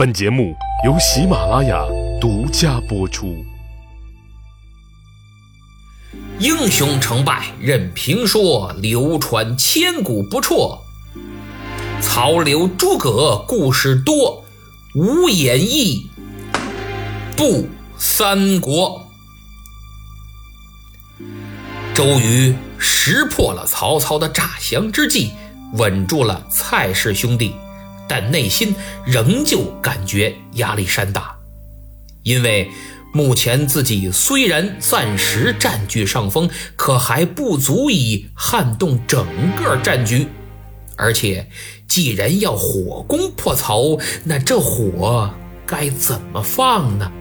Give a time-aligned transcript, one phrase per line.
[0.00, 1.84] 本节目由喜马拉雅
[2.18, 3.36] 独家播出。
[6.38, 10.80] 英雄成败任评说，流传千古不辍。
[12.00, 14.42] 曹刘诸葛故事多，
[14.94, 16.08] 无演义
[17.36, 19.06] 不三国。
[21.92, 25.30] 周瑜识破了曹操的诈降之计，
[25.74, 27.52] 稳住了蔡氏兄弟。
[28.10, 28.74] 但内心
[29.06, 31.32] 仍旧感觉压力山大，
[32.24, 32.68] 因为
[33.14, 40.26] 目前自己虽然暂时占据上风，可还不足以撼动整个战局。
[40.96, 41.48] 而且，
[41.86, 45.32] 既然要火攻破曹，那这火
[45.64, 47.12] 该怎么放呢？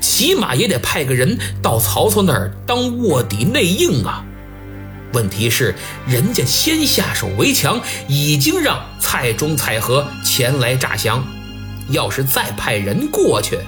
[0.00, 4.24] 起码也得派个人到曹操那儿当卧底内应啊。
[5.12, 5.74] 问题是，
[6.06, 11.24] 人家先下手为强，已经让蔡中、蔡和前来诈降。
[11.90, 13.58] 要是再派人过去，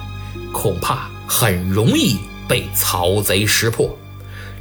[0.53, 2.17] 恐怕很容易
[2.47, 3.97] 被曹贼识破。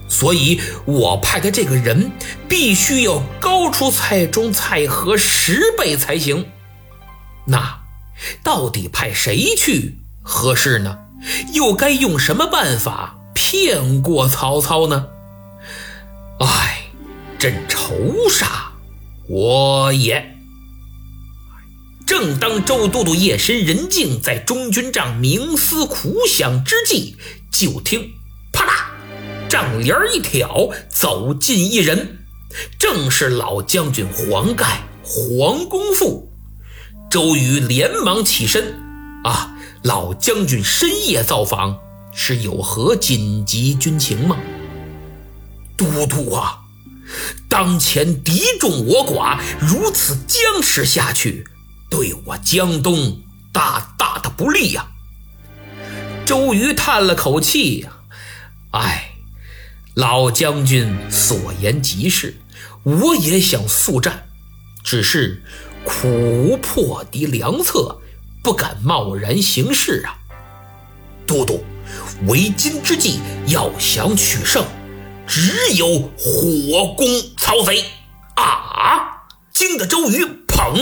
[0.08, 2.10] 所以我派的这个人
[2.48, 6.46] 必须要高出蔡中、蔡和十倍才行。
[7.46, 7.80] 那
[8.42, 10.98] 到底派谁去合适呢？
[11.54, 15.06] 又该用什么办法骗过曹操呢？
[16.44, 16.90] 唉，
[17.38, 18.72] 真愁杀
[19.28, 20.34] 我也！
[22.04, 27.14] 正当周都督夜深人静，在中军帐冥思苦想之际，
[27.52, 28.10] 就听
[28.52, 28.90] 啪啦，
[29.48, 32.18] 帐帘一挑，走进一人，
[32.76, 36.28] 正是老将军黄盖黄公父。
[37.08, 38.74] 周瑜连忙起身
[39.22, 39.54] ：“啊，
[39.84, 41.78] 老将军深夜造访，
[42.12, 44.36] 是有何紧急军情吗？”
[45.76, 46.60] 都督啊，
[47.48, 51.46] 当前敌众我寡，如此僵持下去，
[51.90, 53.20] 对我江东
[53.52, 54.86] 大大的不利呀。
[56.24, 57.90] 周瑜叹了口气呀，
[58.70, 59.12] 哎，
[59.94, 62.36] 老将军所言极是，
[62.84, 64.26] 我也想速战，
[64.84, 65.42] 只是
[65.84, 68.00] 苦无破敌良策，
[68.42, 70.16] 不敢贸然行事啊。
[71.26, 71.64] 都督，
[72.26, 73.18] 为今之计，
[73.48, 74.64] 要想取胜。
[75.26, 77.06] 只有火攻
[77.36, 77.84] 曹贼
[78.34, 79.24] 啊！
[79.52, 80.74] 惊得周瑜砰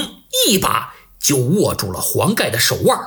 [0.46, 2.98] 一把就握住了黄盖的手腕。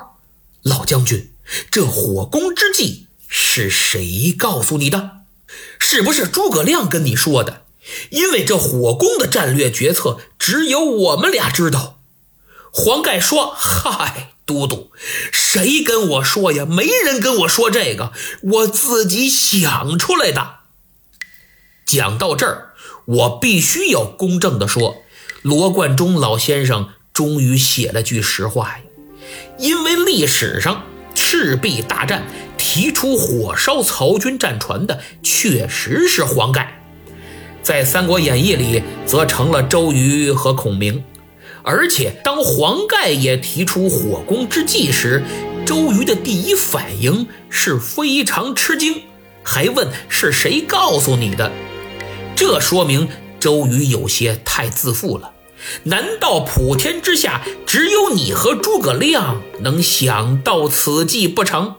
[0.62, 1.34] 老将军，
[1.72, 5.12] 这火攻之计是谁告诉你的？
[5.80, 7.64] 是不是诸葛亮跟你说的？
[8.12, 12.00] 因为这火攻的战略决策只有我们俩知道。
[12.72, 14.92] 黄盖说：“嗨，都督，
[15.32, 16.66] 谁跟我说呀？
[16.66, 20.60] 没人跟我说这个，我自己想出来的。”
[21.86, 22.74] 讲到这儿，
[23.06, 25.04] 我必须要公正地说，
[25.42, 28.78] 罗贯中老先生终于写了句实话呀。
[29.60, 30.84] 因为历史上
[31.14, 32.24] 赤壁大战
[32.58, 36.82] 提出火烧曹军战船的确实是黄盖，
[37.62, 41.04] 在《三国演义》里则成了周瑜和孔明。
[41.62, 45.24] 而且当黄盖也提出火攻之计时，
[45.66, 49.04] 周瑜的第一反应是非常吃惊，
[49.44, 51.52] 还问是谁告诉你的。
[52.36, 55.32] 这说明周瑜有些太自负了。
[55.84, 61.76] 难道普天之下只有你和诸葛亮能想到此计不成？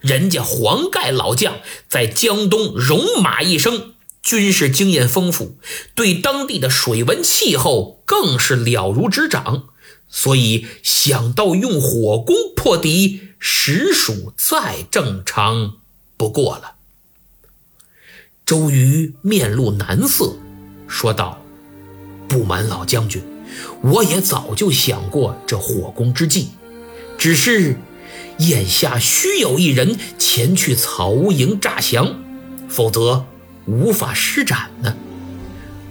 [0.00, 1.56] 人家黄盖老将
[1.88, 5.58] 在江东戎马一生，军事经验丰富，
[5.94, 9.64] 对当地的水文气候更是了如指掌，
[10.08, 15.74] 所以想到用火攻破敌，实属再正常
[16.16, 16.76] 不过了。
[18.50, 20.34] 周瑜面露难色，
[20.88, 21.40] 说道
[22.26, 23.22] ：“不瞒老将军，
[23.80, 26.48] 我也早就想过这火攻之计，
[27.16, 27.76] 只是
[28.38, 32.16] 眼下需有一人前去曹营诈降，
[32.68, 33.24] 否则
[33.66, 34.96] 无法施展呢。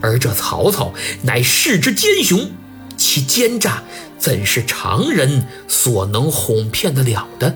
[0.01, 2.51] 而这曹操乃世之奸雄，
[2.97, 3.83] 其奸诈
[4.17, 7.55] 怎是常人所能哄骗得了的？”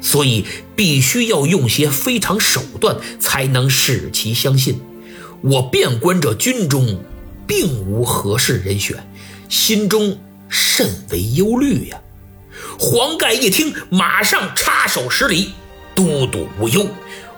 [0.00, 0.44] 所以
[0.74, 4.80] 必须要用些非常手段，才能使其相信。
[5.42, 7.02] 我遍观这军中，
[7.46, 8.96] 并无合适人选，
[9.48, 10.18] 心中
[10.48, 12.00] 甚为忧虑呀。
[12.78, 15.52] 黄盖一听，马上插手施礼
[15.94, 16.86] ：“都督无忧，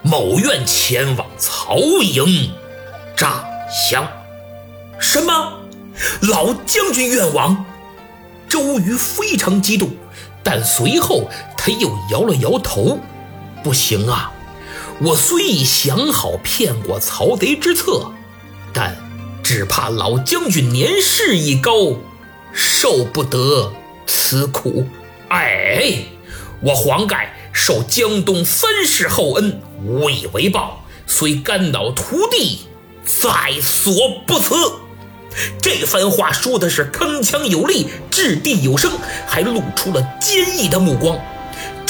[0.02, 2.50] 某愿前往曹营
[3.16, 3.44] 诈
[3.90, 4.08] 降。”
[5.00, 5.60] 什么？
[6.22, 7.64] 老将军愿往？
[8.48, 9.90] 周瑜非常激动。
[10.44, 11.30] 但随后
[11.64, 12.98] 他又摇了摇头，
[13.62, 14.32] 不行啊！
[15.00, 18.10] 我虽已想好骗过曹贼之策，
[18.72, 18.96] 但
[19.44, 21.92] 只怕老将军年事已高，
[22.52, 23.72] 受不得
[24.08, 24.88] 此苦
[25.28, 25.98] 哎，
[26.62, 32.66] 我黄盖受江东三世厚恩，无以为报，虽肝脑涂地，
[33.04, 33.30] 在
[33.62, 33.94] 所
[34.26, 34.56] 不辞。
[35.60, 38.90] 这番话说的是铿锵有力，掷地有声，
[39.28, 41.16] 还露出了坚毅的目光。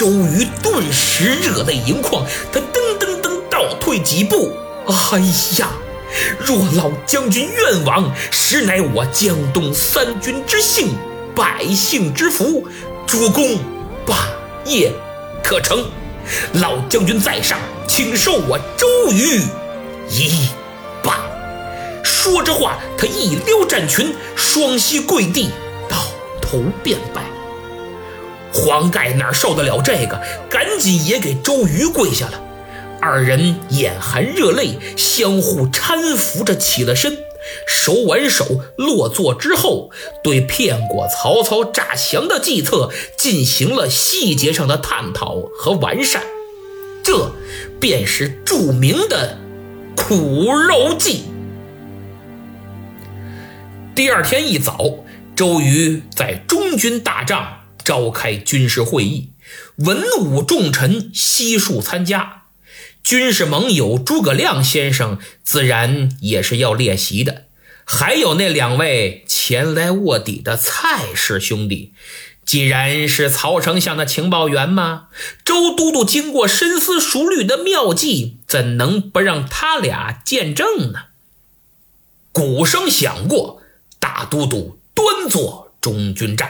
[0.02, 4.52] 周瑜顿时热泪盈眶，他噔噔噔倒退几步。
[4.84, 5.20] 哎
[5.60, 5.68] 呀，
[6.40, 10.88] 若老将军愿往，实乃我江东三军之幸，
[11.36, 12.66] 百姓之福。
[13.06, 13.60] 主公，
[14.04, 14.28] 霸
[14.64, 14.92] 业
[15.40, 15.84] 可成。
[16.54, 19.40] 老将军在上，请受我周瑜
[20.10, 20.48] 一
[21.00, 21.12] 拜。
[22.02, 25.50] 说着话，他一撩战裙，双膝跪地，
[25.88, 25.96] 倒
[26.40, 27.22] 头便拜。
[28.52, 30.20] 黄盖哪受得了这个，
[30.50, 32.40] 赶紧也给周瑜跪下了。
[33.00, 37.18] 二人眼含热泪，相互搀扶着起了身，
[37.66, 39.90] 手挽手落座之后，
[40.22, 46.22] 对骗过曹操诈降的计策进行了细节上的探讨和完善。
[47.02, 47.32] 这
[47.80, 49.36] 便是著名的
[49.96, 51.24] 苦肉计。
[53.96, 54.78] 第二天一早，
[55.34, 57.61] 周瑜在中军大帐。
[57.84, 59.30] 召开军事会议，
[59.76, 62.42] 文武重臣悉数参加。
[63.02, 67.46] 军事盟友诸葛亮先生自然也是要列席的，
[67.84, 71.92] 还有那两位前来卧底的蔡氏兄弟。
[72.44, 75.08] 既然是曹丞相的情报员嘛，
[75.44, 81.06] 周都督经过深思熟虑的妙计，怎能不让他俩见证呢？
[82.32, 83.62] 鼓声响过，
[84.00, 86.48] 大都督端坐中军帐。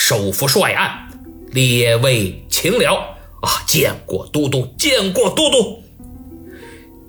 [0.00, 1.08] 手扶帅案，
[1.50, 3.50] 列位请了啊！
[3.66, 5.82] 见过都督，见过都督。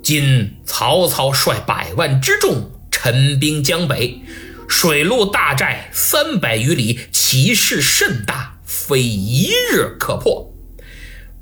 [0.02, 4.20] 今曹操率百万之众陈兵江北，
[4.68, 10.52] 水陆大寨三百余里，其势甚大，非一日可破。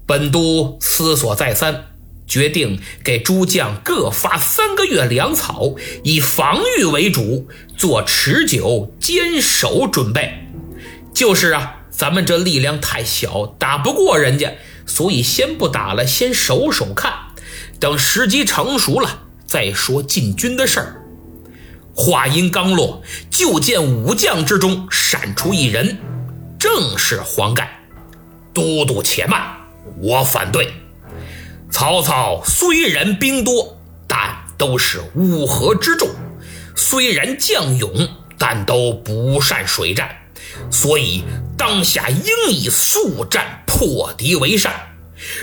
[0.05, 1.85] 本都思索再三，
[2.27, 7.47] 决定给诸将各发三个月粮草，以防御为主，
[7.77, 10.43] 做持久坚守准备。
[11.17, 14.53] 就是啊，咱们这力量太小，打不过人家，
[14.85, 17.11] 所以先不打了，先守守看，
[17.79, 21.01] 等时机成熟了再说进军的事儿。
[21.95, 25.97] 话音刚落，就见武将之中闪出一人，
[26.59, 27.79] 正是黄盖。
[28.53, 29.41] 都督且慢，
[29.99, 30.71] 我反对。
[31.71, 36.09] 曹操虽然兵多，但都是乌合之众；
[36.75, 40.15] 虽然将勇，但都不善水战。
[40.69, 41.23] 所以
[41.57, 44.71] 当下应以速战破敌为上。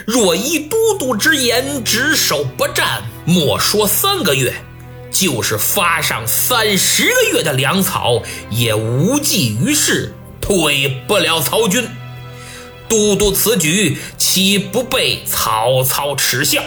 [0.06, 4.54] 若依都督之言，只守不战，莫说三个月，
[5.10, 11.88] 就是发上三十个月的粮草，也无济于事，退不了曹军。
[12.88, 16.62] 都督此举，岂不被曹操耻笑？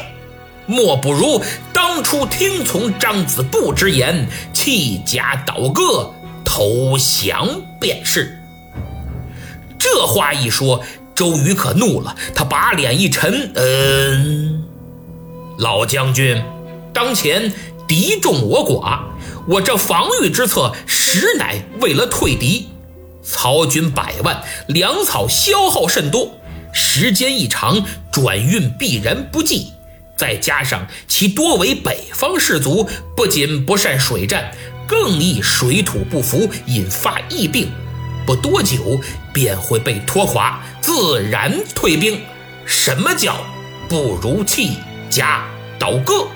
[0.65, 1.41] 莫不如
[1.71, 6.13] 当初听从张子布之言，弃甲倒戈，
[6.47, 8.39] 投降便是。
[9.77, 10.81] 这话一说，
[11.13, 14.63] 周瑜可怒了，他把脸一沉，嗯，
[15.59, 16.41] 老将军，
[16.93, 17.53] 当前
[17.85, 19.01] 敌众我寡，
[19.45, 22.69] 我这防御之策实乃为了退敌。
[23.21, 26.31] 曹军百万，粮草消耗甚多，
[26.71, 29.73] 时间一长，转运必然不济。
[30.15, 34.51] 再加上其多为北方士卒，不仅不善水战，
[34.87, 37.69] 更易水土不服，引发疫病。
[38.25, 38.99] 不多久
[39.33, 42.21] 便会被拖垮，自然退兵。
[42.65, 43.37] 什么叫
[43.87, 44.77] 不如弃
[45.09, 45.45] 甲
[45.79, 46.27] 倒戈？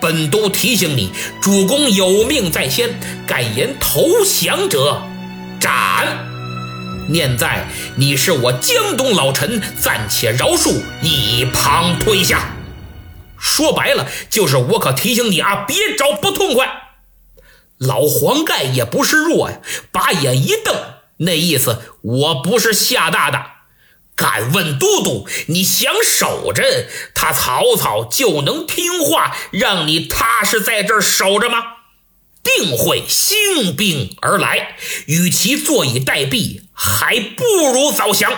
[0.00, 1.10] 本都提醒你，
[1.42, 2.90] 主公有命在先，
[3.26, 5.02] 敢言投降者
[5.60, 6.06] 斩。
[7.08, 7.66] 念在
[7.96, 12.54] 你是我江东老臣，暂且饶恕，一旁退下。
[13.38, 16.68] 说白了，就是我可提醒你啊，别找不痛快。
[17.78, 20.74] 老黄盖也不是弱呀，把眼一瞪。
[21.18, 23.44] 那意思，我不是吓大的。
[24.16, 31.62] 敢问都督，你想守着他曹操就能听话，让你踏实在这儿守着吗？
[32.42, 34.76] 定会兴兵而来。
[35.06, 38.32] 与其坐以待毙，还不如早降。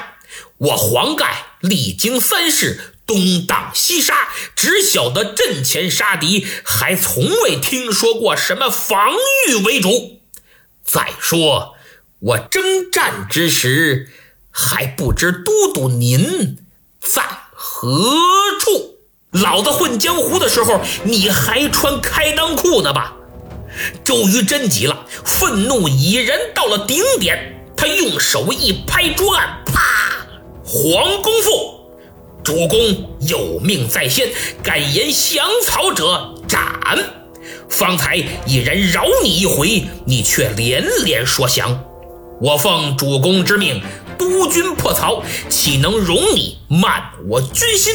[0.59, 9.11] 我黄盖历经三世，东挡西杀，只晓得阵前杀敌，还从未听说过什么防
[9.49, 10.21] 御为主。
[10.85, 11.75] 再说。
[12.21, 14.11] 我征战之时，
[14.52, 16.59] 还不知都督您
[17.00, 17.99] 在何
[18.61, 18.95] 处。
[19.33, 23.17] 老子混江湖的时候，你还穿开裆裤呢吧？
[24.05, 29.83] 周瑜真急了，愤怒已然到了顶点，他用手一拍桌案，啪，
[30.62, 31.79] 黄公父。
[32.42, 32.78] 主公
[33.20, 34.28] 有命在先，
[34.62, 36.59] 敢言降曹者斩。
[37.68, 38.16] 方才
[38.47, 41.85] 一人饶你一回，你却连连说降。
[42.40, 43.82] 我奉主公之命，
[44.18, 47.92] 督军破曹，岂能容你慢我军心？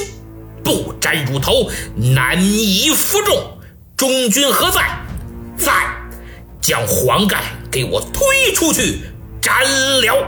[0.64, 3.58] 不斩乳头，难以服众。
[3.98, 5.00] 中军何在？
[5.58, 5.72] 在。
[6.62, 9.02] 将黄盖给我推出去
[9.40, 9.64] 斩
[10.02, 10.28] 了。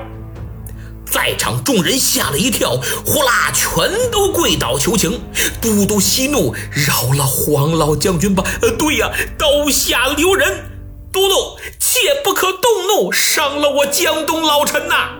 [1.09, 5.21] 在场众人吓了一跳，呼啦，全都跪倒求情。
[5.61, 8.43] 都督息怒，饶了黄老将军吧。
[8.61, 10.65] 呃，对呀，刀下留人。
[11.11, 15.11] 都督，切不可动怒，伤了我江东老臣呐。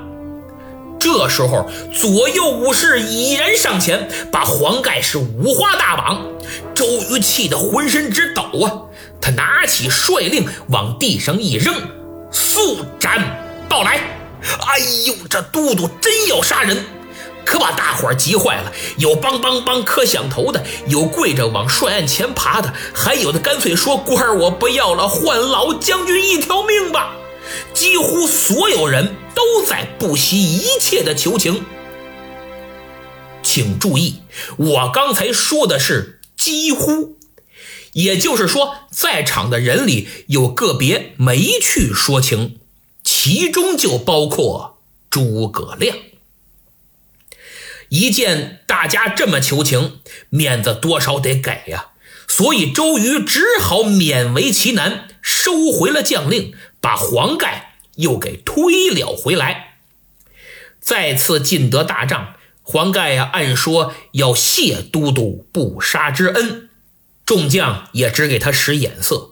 [1.00, 6.26] 这时候，左右武士已然上前，把黄盖是五花大绑。
[6.76, 8.72] 周瑜气得浑身直抖啊！
[9.20, 11.74] 他拿起帅令往地上一扔，
[12.32, 14.17] 速斩到来。
[14.68, 16.86] 哎呦，这都督真要杀人，
[17.46, 18.72] 可把大伙儿急坏了。
[18.98, 27.16] 有梆梆梆磕响头的，有跪着往帅案前爬的，还有的干脆说：“官儿我不要了，换老将军一条命吧。”
[27.74, 31.64] 几乎所有人都在不惜一切的求情。
[33.42, 34.22] 请注意，
[34.58, 37.18] 我刚才说的是几乎，
[37.94, 42.57] 也就是说，在场的人里有个别没去说情。
[43.30, 44.80] 其中就包括
[45.10, 45.98] 诸葛亮。
[47.90, 51.88] 一见大家这么求情，面子多少得给呀，
[52.26, 59.80] 所以周瑜只好勉为其难，收回了将令，把黄盖又给推了回来。
[60.80, 66.70] 再次进得大帐，黄盖呀，按说要谢都督不杀之恩，
[67.26, 69.32] 众将也只给他使眼色。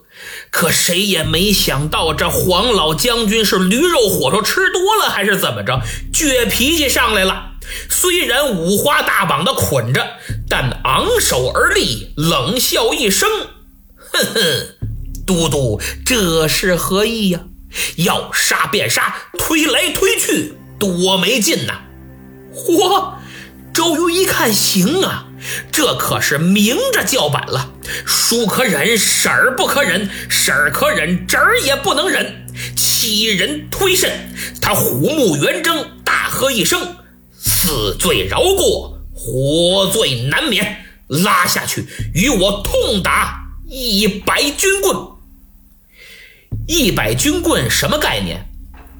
[0.50, 5.80] 可谁也没想到，这黄老将军是驴肉火烧吃多了，还是怎么着？
[6.12, 7.52] 倔脾气上来了。
[7.90, 10.06] 虽然五花大绑的捆着，
[10.48, 13.28] 但昂首而立，冷笑一声
[13.96, 14.76] ：“哼哼，
[15.26, 17.40] 都督这是何意呀？
[17.96, 21.80] 要杀便杀，推来推去多没劲呐！”
[22.54, 23.14] 嚯，
[23.74, 25.25] 周瑜一看，行啊。
[25.70, 27.72] 这可是明着叫板了，
[28.06, 34.10] 叔可忍，婶儿不可忍，婶儿可忍，侄儿也不能忍，欺人推甚。
[34.60, 36.96] 他虎目圆睁，大喝一声
[37.32, 44.96] ：“死罪饶过，活罪难免！”拉下去，与我痛打一百军棍。
[46.66, 48.48] 一百军棍什么概念？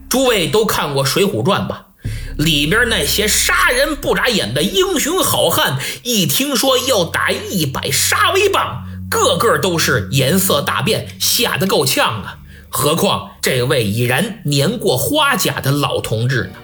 [0.08, 1.88] 诸位都看过《水浒传》吧？
[2.36, 12.38] 里边那些杀人不眨眼的英雄好汉，一听说要打一百杀威棒，个个都是颜色大变，吓得够呛啊！
[12.68, 16.58] 何况这位已然年过花甲的老同志呢？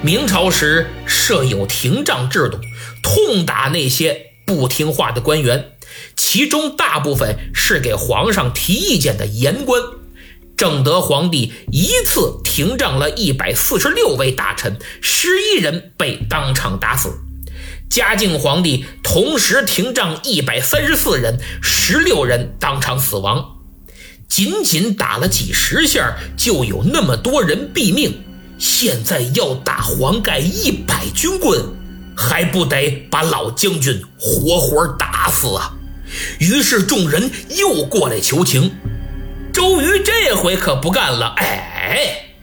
[0.00, 2.58] 明朝时设有廷杖制度，
[3.02, 5.74] 痛打那些不听话的官员，
[6.16, 9.80] 其中大部分是给皇上提意见的言官。
[10.62, 17.08] 正德皇帝一次廷杖了一百四十六位大臣，十一人被当场打死；
[17.90, 23.44] 嘉靖皇帝同时廷杖一百三十四人，十六人当场死亡。
[24.28, 28.22] 仅仅打了几十下，就有那么多人毙命。
[28.56, 31.60] 现在要打黄盖一百军棍，
[32.16, 35.74] 还不得把老将军活活打死啊？
[36.38, 38.70] 于是众人又过来求情。
[39.52, 42.34] 周瑜这回可不干了，哎，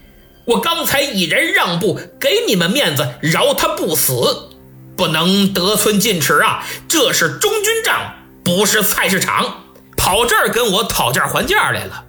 [0.44, 4.50] 我刚才已然让步，给你们面子，饶他不死，
[4.96, 6.64] 不能得寸进尺啊！
[6.88, 8.14] 这是中军帐，
[8.44, 9.64] 不是菜市场，
[9.96, 12.04] 跑这儿跟我讨价还价来了。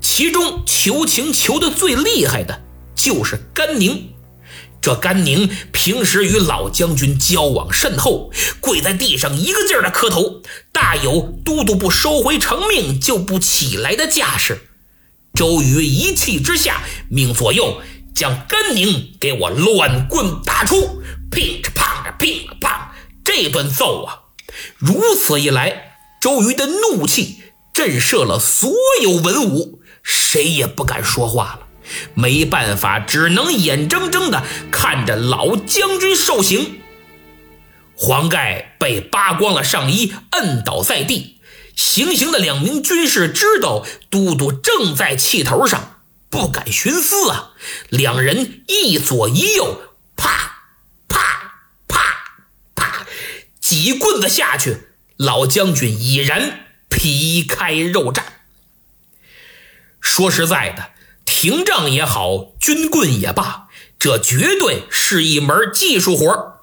[0.00, 2.62] 其中求情求的最厉害的
[2.94, 4.11] 就是甘宁。
[4.82, 14.60] 这甘宁平时与老将军交往甚厚，跪在地上一个劲儿的磕头，大有都督不收回成命就不起来的架势。
[15.34, 17.80] 周瑜一气之下，命左右
[18.12, 22.88] 将甘宁给我乱棍打出，乒着乓着乒了乓，
[23.24, 24.34] 这顿揍啊！
[24.78, 27.36] 如此一来，周瑜的怒气
[27.72, 28.70] 震慑了所
[29.00, 31.61] 有文武，谁也不敢说话了。
[32.14, 36.80] 没办法，只能眼睁睁地看着老将军受刑。
[37.94, 41.38] 黄盖被扒光了上衣，摁倒在地。
[41.76, 47.52] 行刑的两名军士知道都督正在气头上，不敢徇私啊。
[47.88, 49.82] 两人一左一右，
[50.16, 50.64] 啪
[51.08, 52.36] 啪啪
[52.74, 53.06] 啪，
[53.60, 54.78] 几棍子下去，
[55.16, 58.22] 老将军已然皮开肉绽。
[60.00, 60.90] 说实在的。
[61.42, 63.66] 廷杖也好，军棍也罢，
[63.98, 66.62] 这绝对是一门技术活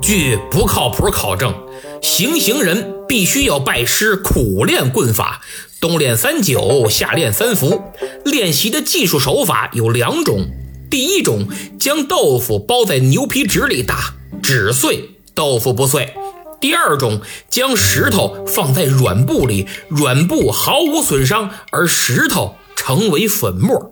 [0.00, 1.52] 据不靠谱考证，
[2.00, 5.40] 行刑人必须要拜师苦练棍法，
[5.80, 7.82] 冬练三九，夏练三伏。
[8.24, 10.48] 练习的技术手法有两种：
[10.88, 11.48] 第一种，
[11.80, 16.14] 将豆腐包在牛皮纸里打，纸碎，豆腐不碎；
[16.60, 23.91] 第二种，将石头放在软布里，软布毫无损伤，而石头成为粉末。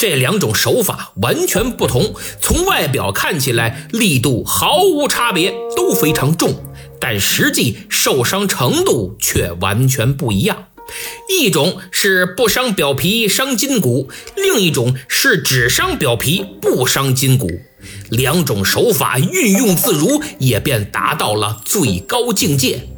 [0.00, 6.54] 这两种手法完全不同，从外表看起来力度毫无差别，都非常重，
[6.98, 10.68] 但实际受伤程度却完全不一样。
[11.28, 17.50] 一种是不伤表皮伤筋骨，另一种是只伤表皮不伤筋骨。
[18.08, 22.88] 两种手法运用自如，也便达到了最高境界。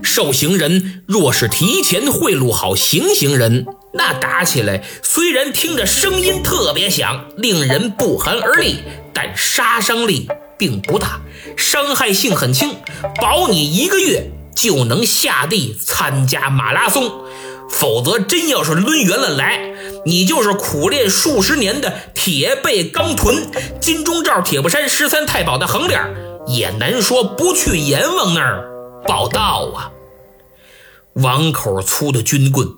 [0.00, 8.78] 受刑人若是提前贿赂好行刑人，那打起来虽然听着声音特别响，令人不寒而栗，
[9.12, 11.20] 但杀伤力并不大，
[11.56, 12.76] 伤害性很轻，
[13.20, 17.10] 保你一个月就能下地参加马拉松。
[17.70, 19.58] 否则，真要是抡圆了来，
[20.04, 26.02] 你就是苦练数十年的铁背钢臀、金钟罩铁布衫十三太保的横脸，
[26.46, 28.68] 也难说不去阎王那儿
[29.06, 29.90] 报道啊。
[31.14, 32.68] 王口粗的军棍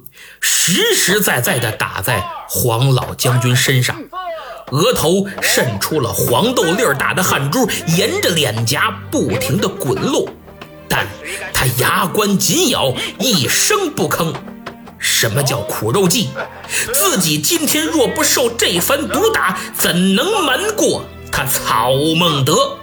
[0.47, 3.97] 实实在在地打在黄老将军身上，
[4.71, 10.29] 额头渗出了黄豆粒儿大的汗珠，沿着脸颊不停地滚落，
[10.87, 11.07] 但
[11.55, 14.35] 他牙关紧咬，一声不吭。
[14.99, 16.29] 什么叫苦肉计？
[16.93, 22.77] 自己今天若不受这番毒打，怎能瞒过他曹孟德？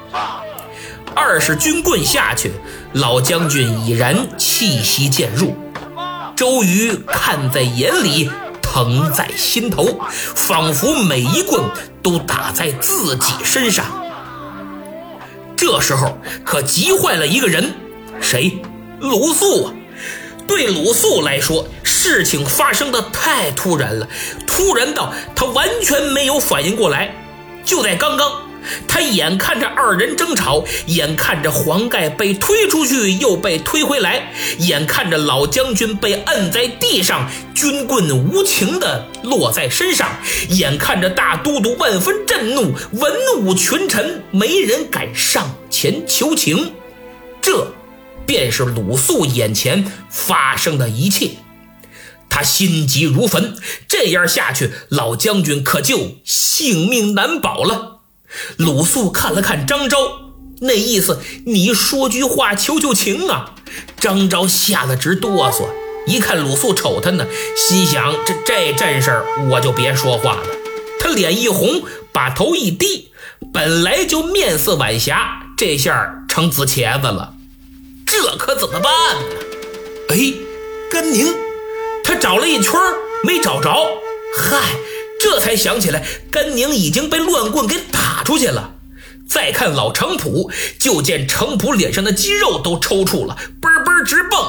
[1.15, 2.51] 二十军棍下去。
[2.93, 5.55] 老将军已然气息渐入，
[6.41, 8.27] 周瑜看在眼里，
[8.63, 11.63] 疼在心头，仿佛每一棍
[12.01, 13.85] 都打在自己身上。
[15.55, 17.75] 这时候可急坏了一个人，
[18.19, 18.59] 谁？
[18.99, 19.73] 鲁肃啊！
[20.47, 24.07] 对鲁肃来说，事情发生的太突然了，
[24.47, 27.13] 突然到他完全没有反应过来。
[27.63, 28.50] 就在刚刚。
[28.87, 40.09] 他眼看着二人争吵，眼看着黄盖被推出去又被推回来，眼看着老将军被摁在地上，军棍无情地落在身上，
[40.49, 46.73] 眼看着大都督万分震怒，文武群臣没人敢上前求情，
[47.41, 47.73] 这
[48.25, 51.31] 便是鲁肃眼前发生的一切。
[52.29, 53.55] 他心急如焚，
[53.89, 57.90] 这样下去，老将军可就性命难保了。
[58.57, 59.97] 鲁肃看了看张昭，
[60.61, 63.55] 那意思你说句话求求情啊！
[63.99, 65.67] 张昭吓得直哆嗦，
[66.07, 70.43] 一看鲁肃瞅他呢，心想这这阵势我就别说话了。
[70.99, 73.09] 他脸一红，把头一低，
[73.53, 77.33] 本来就面色晚霞，这下成紫茄子了，
[78.05, 79.21] 这可怎么办呢？
[80.09, 80.33] 哎，
[80.91, 81.33] 甘宁，
[82.03, 82.73] 他找了一圈
[83.23, 83.69] 没找着，
[84.35, 84.57] 嗨。
[85.21, 88.73] 这才想起来，甘宁已经被乱棍给打出去了。
[89.29, 94.39] 再看老程普，就见程普脸上的肌肉都抽搐了，嘣嘣直蹦，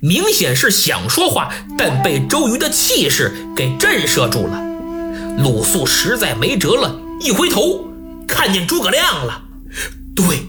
[0.00, 4.62] 明显是想说话，但被周瑜的气势给震慑住了。
[5.38, 7.88] 鲁肃实在没辙了，一回头
[8.28, 9.44] 看见诸葛亮了。
[10.14, 10.48] 对，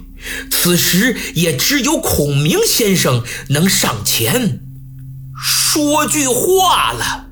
[0.52, 4.60] 此时也只有孔明先生能上前
[5.42, 7.31] 说句话了。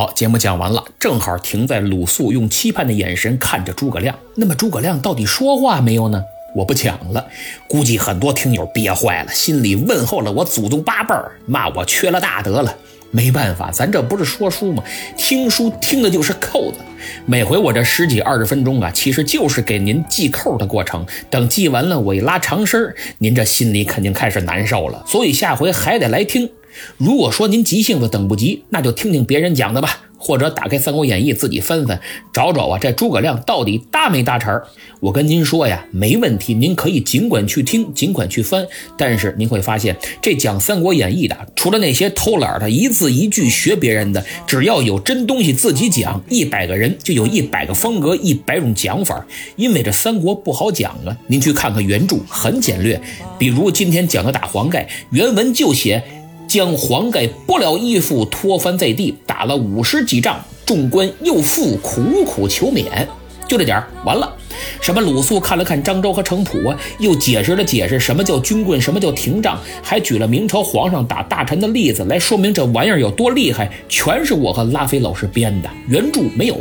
[0.00, 4.18] 好，节目讲完了，正好停在鲁肃用期盼的眼神看着诸葛亮。
[4.34, 6.24] 那么诸葛亮到底说话没有呢？
[6.54, 7.22] 我不讲了，
[7.68, 12.74] 估计很多听友憋坏了，心里问候了我祖宗八辈儿，骂我缺了大德了。
[13.10, 14.82] 没办法，咱这不是说书吗？
[15.18, 16.78] 听书听的就是扣子。
[17.26, 21.04] 每回我这十几二十分钟啊，其实就是给您系扣的过程。
[21.28, 25.04] 等系完了，我一拉长声您这心里肯定开始难受了。
[25.06, 26.48] 所以下回还得来听。
[26.96, 32.00] 如果说您急性子等不及，那就听听别人讲的吧，或者打开《三国演义》自己翻翻，
[32.32, 34.66] 找找啊，这诸葛亮到底搭没搭茬儿？
[35.00, 38.66] 我跟您说呀，没问题，您可以尽管去听，尽管去翻。
[38.98, 49.26] 但是您会发现，这讲《三国演义》的，除了那些偷懒的一字一句学别人的，只要有真东西自己讲，一百个人就有一百个风格，一百种讲法。
[49.56, 53.00] 因为这三国不好讲啊，您去看看原著，很简略。
[53.38, 56.02] 比如今天讲的打黄盖，原文就写。
[56.50, 63.06] 将黄盖剥了衣服，拖翻在地，打了五十几仗，众官又复苦苦求免。
[63.46, 64.28] 就这点儿，完了。
[64.80, 76.56] 什么鲁肃看了看张昭和程普啊，又解释了解释什么叫军棍，什么叫廷杖，还举了明朝皇上打大臣的例子来说明这玩意儿有多厉害，全是我和拉菲老师编的，原著没有。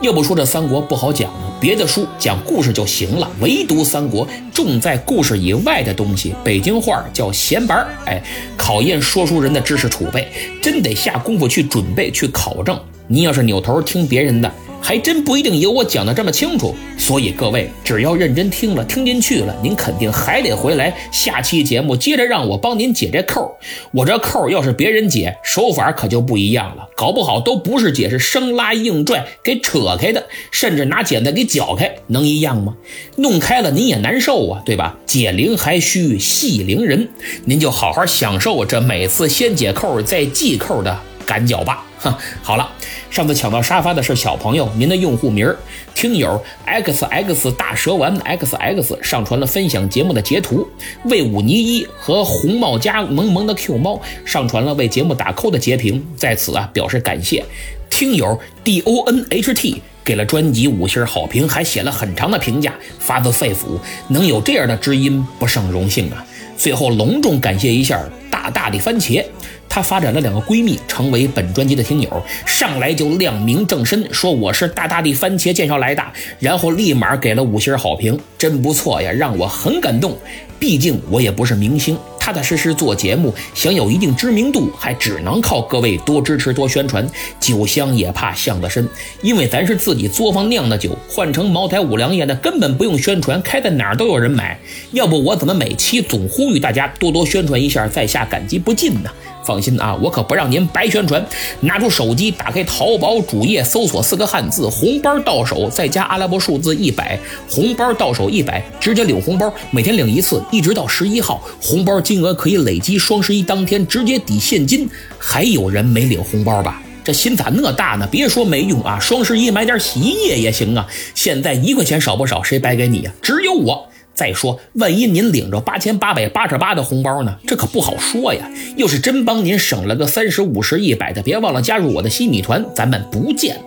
[0.00, 6.34] 要不说这三国不好讲呢，别的书讲故事就行了，唯独三国重在故事以外的东西。
[6.42, 8.22] 北京话叫闲白儿，哎，
[8.56, 10.26] 考验说书人的知识储备，
[10.62, 12.80] 真得下功夫去准备去考证。
[13.06, 14.50] 您要是扭头听别人的。
[14.82, 23.56] 还真不一定有我讲的这么清楚，所以各位只要认真听了，听进去了，您肯定还得回来下期节目接着让我帮您解这扣。
[23.92, 32.74] 我这扣要是别人解，手法可就不一样了，搞不好都不是解，是生拉硬拽给扯开的，甚至拿剪子给绞开，能一样吗？
[33.16, 34.96] 弄开了您也难受啊，对吧？
[35.06, 37.08] 解铃还须系铃人，
[37.44, 41.84] 您就好好享受这每次先解扣再系扣的赶脚吧。
[41.98, 42.70] 哼，好了。
[43.10, 45.56] 上次抢到沙发的是小朋友，您的用户名儿
[45.96, 50.66] 听友 x x 大蛇丸 x x 上传了分享节目的截图，
[51.04, 57.44] 魏武尼一和红帽家萌萌的 Q 猫上传了为节目打 call 的截屏，在此啊表示感谢。
[57.90, 66.24] 听友 d o n h t 给了专辑五星好评，还写了很长的评价，发自肺腑，能有这样的知音不胜荣幸啊！
[66.56, 69.24] 最后隆重感谢一下大大的番茄。
[69.70, 76.02] 她发展了两个闺蜜，成为本专辑的听友，上来就亮明正身，说我是大大的番茄介绍来的，
[76.40, 80.18] 然后立马给了五星好评，真不错呀，让我很感动。
[80.58, 81.96] 毕竟我也不是明星，
[82.30, 87.04] 踏踏实实做节目，想有一定知名度，还只能靠各位多支持、多宣传。
[87.40, 88.88] 酒香也怕巷子深，
[89.20, 94.56] 因为咱是自己作坊酿的酒，换成茅台、五粮液，那根本不用宣传，开在哪儿都有人买。
[94.92, 99.10] 要不我怎么每期总呼吁大家多多宣传一下，在下感激不尽呢？
[99.42, 101.24] 放心啊，我可不让您白宣传。
[101.60, 107.18] 拿出手机，打开淘宝主页，搜索四个汉字“红包到手”，再加阿拉伯数字一百，
[107.50, 114.88] 红包到手一百，直接领红包，每天领一次，一直到十一号，红包金额可以累积双十一当天直接抵现金。
[115.18, 116.82] 还有人没领红包吧？
[117.02, 118.06] 这心咋那大呢？
[118.10, 120.86] 别说没用啊，双十一买点洗衣液也行啊。
[121.14, 122.42] 现在一块钱少不少？
[122.42, 123.12] 谁白给你呀？
[123.22, 123.88] 只有我。
[124.12, 127.34] 再说，万一您领着八千八百八十八的红包呢？
[127.46, 128.50] 这可不好说呀。
[128.76, 133.58] 要是真帮您省了个三十五十一百的，别忘了加入我的西米团，咱们不见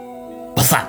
[0.56, 0.88] 不散。